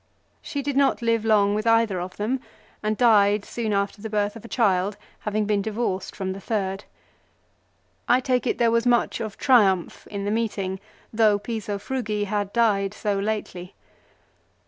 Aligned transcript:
She 0.41 0.63
did 0.63 0.75
not 0.75 1.03
live 1.03 1.23
long 1.23 1.53
with 1.53 1.67
either 1.67 1.99
of 2.01 2.17
them, 2.17 2.39
and 2.81 2.97
died 2.97 3.45
soon 3.45 3.71
after 3.71 4.01
the 4.01 4.09
birth 4.09 4.35
of 4.35 4.43
a 4.43 4.47
child, 4.47 4.97
having 5.19 5.45
been 5.45 5.61
divorced 5.61 6.15
from 6.15 6.33
the 6.33 6.41
third. 6.41 6.85
I 8.07 8.19
take 8.19 8.47
it 8.47 8.57
there 8.57 8.71
was 8.71 8.87
much 8.87 9.19
of 9.19 9.37
triumph 9.37 10.07
in 10.07 10.25
the 10.25 10.31
meeting, 10.31 10.79
though 11.13 11.37
Piso 11.37 11.77
Frugi 11.77 12.23
had 12.23 12.51
died 12.51 12.95
so 12.95 13.19
lately. 13.19 13.75